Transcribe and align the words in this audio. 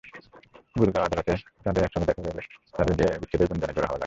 গুরগাঁও 0.75 1.05
আদালতে 1.05 1.33
তাঁদের 1.63 1.83
একসঙ্গে 1.83 2.07
দেখা 2.09 2.21
গেলে 2.27 2.41
তাঁদের 2.73 2.95
বিচ্ছেদের 3.21 3.47
গুঞ্জনে 3.49 3.73
জোর 3.73 3.85
হাওয়া 3.85 3.91
লাগে। 3.91 3.99